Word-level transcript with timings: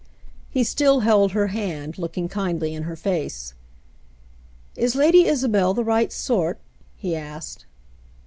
He 0.49 0.63
still 0.63 1.01
held 1.01 1.33
her 1.33 1.49
hand, 1.49 1.99
looking 1.99 2.27
kindly 2.27 2.73
in 2.73 2.81
her 2.89 2.95
face." 2.95 3.53
Is 4.75 4.95
Lady 4.95 5.27
Isabel 5.27 5.75
the 5.75 5.83
right 5.83 6.11
sort?" 6.11 6.57
he 6.95 7.15
asked. 7.15 7.67